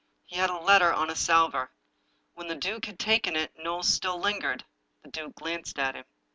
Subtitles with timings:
[0.25, 1.69] He had a letter •on a salver.
[2.33, 4.65] When the duke had taken it, Knowles still lingered.
[5.03, 6.05] The duke glanced at him.